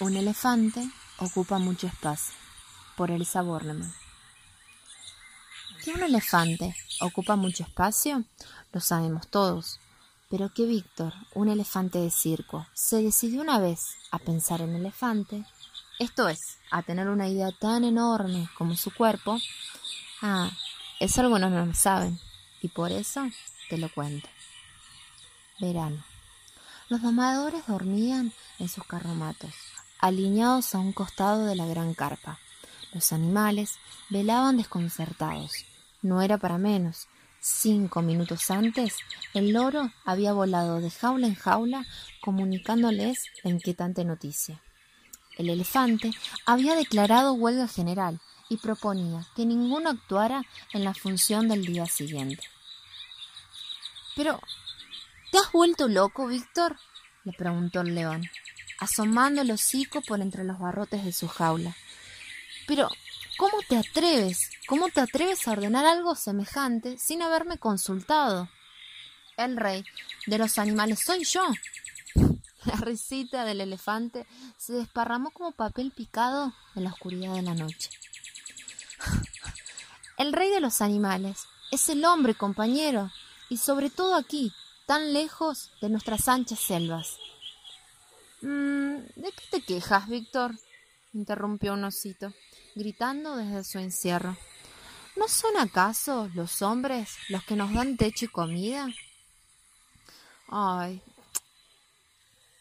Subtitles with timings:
[0.00, 2.34] Un elefante ocupa mucho espacio.
[2.96, 3.94] Por Elsa Bornemann.
[5.84, 8.24] Que un elefante ocupa mucho espacio,
[8.72, 9.78] lo sabemos todos.
[10.30, 13.78] Pero que Víctor, un elefante de circo, se decidió una vez
[14.10, 15.44] a pensar en elefante,
[16.00, 19.38] esto es, a tener una idea tan enorme como su cuerpo,
[20.22, 20.50] ah,
[20.98, 22.18] eso algunos no lo saben,
[22.62, 23.28] y por eso
[23.68, 24.28] te lo cuento.
[25.60, 26.02] Verano.
[26.88, 29.54] Los domadores dormían en sus carromatos,
[30.04, 32.38] alineados a un costado de la gran carpa.
[32.92, 33.78] Los animales
[34.10, 35.64] velaban desconcertados.
[36.02, 37.08] No era para menos.
[37.40, 38.98] Cinco minutos antes,
[39.32, 41.86] el loro había volado de jaula en jaula
[42.20, 44.60] comunicándoles la inquietante noticia.
[45.38, 46.10] El elefante
[46.44, 50.42] había declarado huelga general y proponía que ninguno actuara
[50.74, 52.42] en la función del día siguiente.
[54.16, 54.38] Pero,
[55.32, 56.76] ¿te has vuelto loco, Víctor?
[57.24, 58.28] le preguntó el león,
[58.84, 61.76] asomando el hocico por entre los barrotes de su jaula.
[62.66, 62.88] Pero,
[63.36, 64.50] ¿cómo te atreves?
[64.66, 68.48] ¿Cómo te atreves a ordenar algo semejante sin haberme consultado?
[69.36, 69.84] El rey
[70.26, 71.44] de los animales soy yo.
[72.64, 77.90] La risita del elefante se desparramó como papel picado en la oscuridad de la noche.
[80.16, 83.10] El rey de los animales es el hombre, compañero,
[83.48, 84.52] y sobre todo aquí,
[84.86, 87.18] tan lejos de nuestras anchas selvas.
[88.44, 90.54] Mm, ¿De qué te quejas, Víctor?
[91.12, 92.32] interrumpió un osito,
[92.74, 94.36] gritando desde su encierro.
[95.16, 98.88] ¿No son acaso los hombres los que nos dan techo y comida?
[100.48, 101.00] Ay,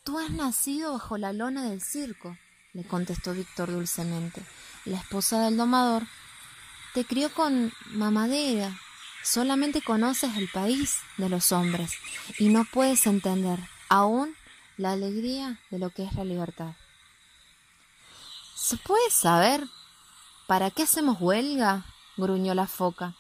[0.04, 2.38] tú has nacido bajo la lona del circo,
[2.74, 4.44] le contestó Víctor dulcemente.
[4.86, 6.04] La esposa del domador
[6.94, 8.78] te crió con mamadera,
[9.24, 11.94] Solamente conoces el país de los hombres
[12.40, 14.36] y no puedes entender aún
[14.78, 16.74] la alegría de lo que es la libertad.
[18.56, 19.68] ¿Se puede saber
[20.48, 21.86] para qué hacemos huelga?
[22.16, 23.16] gruñó la foca,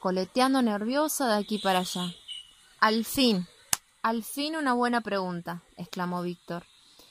[0.00, 2.14] coleteando nerviosa de aquí para allá.
[2.80, 3.46] Al fin,
[4.02, 6.64] al fin una buena pregunta, exclamó Víctor,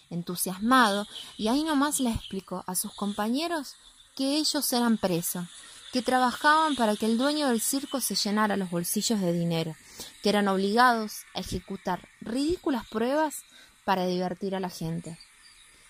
[0.10, 1.06] entusiasmado,
[1.38, 3.76] y ahí nomás le explicó a sus compañeros
[4.16, 5.46] que ellos eran presos
[5.92, 9.76] que trabajaban para que el dueño del circo se llenara los bolsillos de dinero,
[10.22, 13.44] que eran obligados a ejecutar ridículas pruebas
[13.88, 15.18] para divertir a la gente,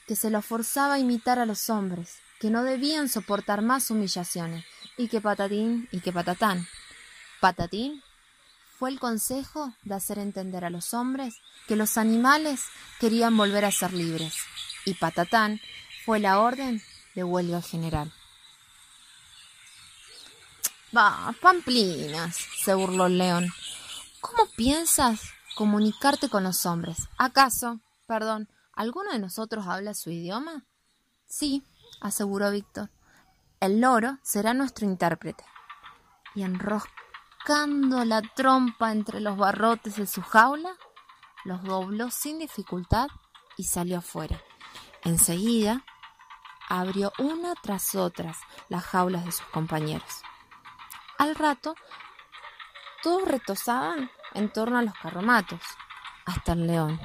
[0.05, 4.63] que se los forzaba a imitar a los hombres, que no debían soportar más humillaciones,
[4.97, 6.67] y que patatín y que patatán.
[7.39, 8.03] Patatín
[8.77, 12.65] fue el consejo de hacer entender a los hombres que los animales
[12.99, 14.35] querían volver a ser libres,
[14.85, 15.59] y patatán
[16.05, 16.83] fue la orden
[17.15, 18.13] de huelga general.
[20.91, 23.51] Bah, pamplinas, se burló el león.
[24.21, 25.19] ¿Cómo piensas
[25.55, 26.97] comunicarte con los hombres?
[27.17, 30.65] ¿Acaso, perdón, alguno de nosotros habla su idioma?
[31.27, 31.63] Sí,
[32.01, 32.89] aseguró Víctor.
[33.59, 35.43] El loro será nuestro intérprete.
[36.33, 40.71] Y enroscando la trompa entre los barrotes de su jaula,
[41.43, 43.07] los dobló sin dificultad
[43.57, 44.41] y salió afuera.
[45.03, 45.83] Enseguida
[46.69, 48.37] abrió una tras otras
[48.69, 50.21] las jaulas de sus compañeros.
[51.17, 51.75] Al rato,
[53.01, 55.61] todos retosaban en torno a los carromatos,
[56.25, 56.99] hasta el león.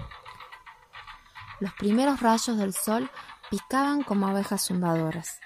[1.62, 3.08] Los primeros rayos del sol
[3.48, 5.38] picaban como abejas zumbadoras.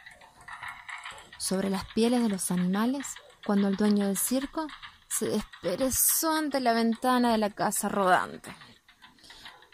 [1.37, 4.66] Sobre las pieles de los animales, cuando el dueño del circo
[5.09, 8.56] se desperezó ante la ventana de la casa rodante.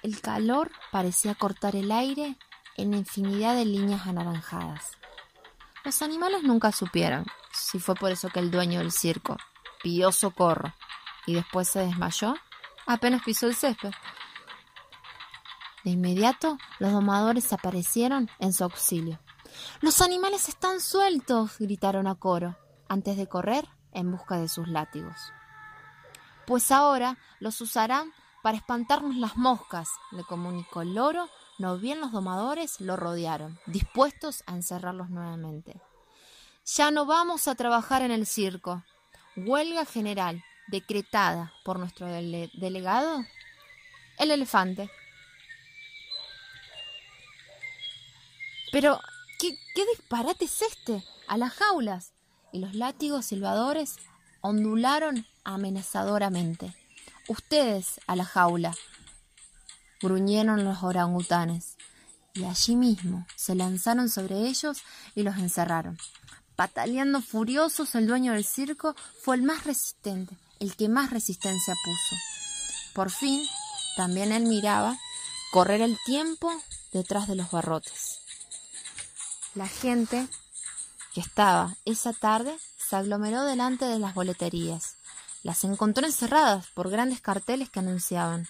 [0.03, 2.37] El calor parecía cortar el aire
[2.77, 4.91] en infinidad de líneas anaranjadas.
[5.85, 9.37] Los animales nunca supieron si fue por eso que el dueño del circo
[9.81, 10.75] pidió socorro
[11.25, 12.35] y después se desmayó,
[12.85, 13.93] apenas pisó el césped.
[15.85, 19.19] De inmediato, los domadores aparecieron en su auxilio.
[19.81, 22.57] Los animales están sueltos, gritaron a coro,
[22.89, 25.17] antes de correr en busca de sus látigos.
[26.47, 28.13] Pues ahora los usarán
[28.43, 34.43] para espantarnos las moscas, le comunicó el loro, no bien los domadores lo rodearon, dispuestos
[34.47, 35.81] a encerrarlos nuevamente.
[36.65, 38.83] Ya no vamos a trabajar en el circo.
[39.37, 43.25] Huelga general decretada por nuestro delegado,
[44.19, 44.91] el elefante.
[48.73, 48.99] Pero,
[49.39, 51.05] ¿qué, ¿qué disparate es este?
[51.29, 52.13] A las jaulas.
[52.53, 53.97] Y los látigos silbadores
[54.41, 56.75] ondularon amenazadoramente.
[57.29, 58.75] Ustedes a la jaula.
[60.01, 61.77] Gruñeron los orangutanes.
[62.35, 64.83] Y allí mismo se lanzaron sobre ellos
[65.15, 65.99] y los encerraron.
[66.57, 72.17] Pataleando furiosos, el dueño del circo fue el más resistente, el que más resistencia puso.
[72.95, 73.43] Por fin,
[73.97, 74.99] también él miraba
[75.53, 76.51] correr el tiempo
[76.93, 78.22] detrás de los barrotes.
[79.55, 80.29] La gente
[81.13, 84.97] que estaba esa tarde se aglomeró delante de las boleterías.
[85.43, 88.49] Las encontró encerradas por grandes carteles que anunciaban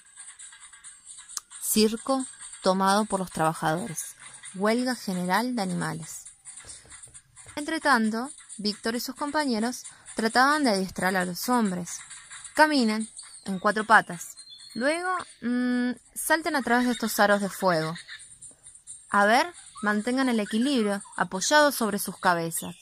[1.60, 2.24] Circo
[2.62, 4.14] tomado por los trabajadores.
[4.54, 6.24] Huelga general de animales.
[7.56, 9.84] Entretanto, Víctor y sus compañeros
[10.14, 11.98] trataban de adiestrar a los hombres.
[12.54, 13.08] Caminen
[13.46, 14.36] en cuatro patas.
[14.74, 17.94] Luego, mmm, salten a través de estos aros de fuego.
[19.10, 19.52] A ver,
[19.82, 22.74] mantengan el equilibrio apoyados sobre sus cabezas.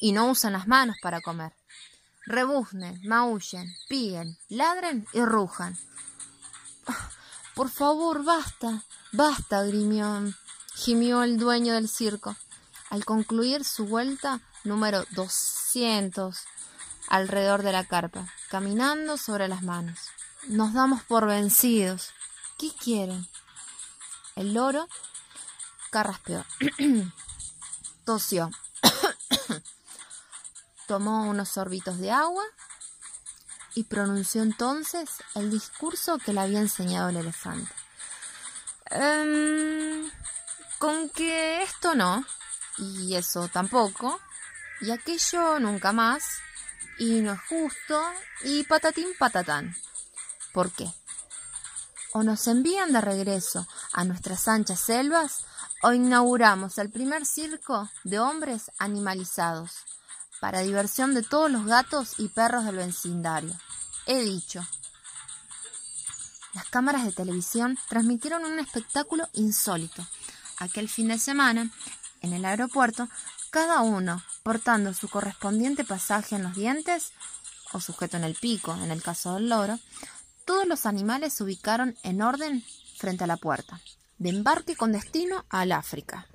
[0.00, 1.52] Y no usen las manos para comer.
[2.26, 5.78] Rebuznen, maullen, píen, ladren y rujan.
[7.54, 10.32] Por favor, basta, basta, grimió,
[10.74, 12.34] gimió el dueño del circo.
[12.90, 16.36] Al concluir su vuelta número 200
[17.08, 19.98] alrededor de la carpa, caminando sobre las manos.
[20.48, 22.10] Nos damos por vencidos.
[22.58, 23.26] ¿Qué quieren?
[24.34, 24.88] El loro
[25.92, 26.44] carraspeó,
[28.06, 28.50] tosió,
[30.88, 32.42] tomó unos sorbitos de agua
[33.74, 37.70] y pronunció entonces el discurso que le había enseñado el elefante.
[38.86, 40.10] Em,
[40.78, 42.24] con que esto no,
[42.78, 44.18] y eso tampoco,
[44.80, 46.24] y aquello nunca más,
[46.98, 48.02] y no es justo,
[48.44, 49.76] y patatín patatán.
[50.52, 50.90] ¿Por qué?
[52.12, 55.46] O nos envían de regreso a nuestras anchas selvas,
[55.82, 59.72] o inauguramos el primer circo de hombres animalizados
[60.40, 63.54] para diversión de todos los gatos y perros del vecindario.
[64.06, 64.66] He dicho.
[66.54, 70.06] Las cámaras de televisión transmitieron un espectáculo insólito.
[70.58, 71.70] Aquel fin de semana,
[72.20, 73.08] en el aeropuerto,
[73.50, 77.12] cada uno portando su correspondiente pasaje en los dientes
[77.72, 79.78] o sujeto en el pico, en el caso del loro,
[80.44, 82.64] todos los animales se ubicaron en orden
[82.98, 83.80] frente a la puerta,
[84.22, 86.28] de embarque con destino al África.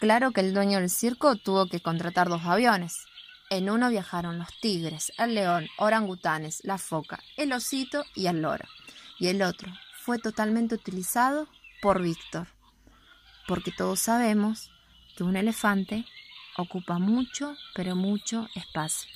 [0.00, 3.06] Claro que el dueño del circo tuvo que contratar dos aviones.
[3.48, 8.66] En uno viajaron los tigres, el león, orangutanes, la foca, el osito y el loro.
[9.18, 9.72] Y el otro
[10.04, 11.48] fue totalmente utilizado
[11.80, 12.48] por Víctor.
[13.48, 14.70] Porque todos sabemos
[15.16, 16.04] que un elefante
[16.58, 19.10] ocupa mucho, pero mucho espacio.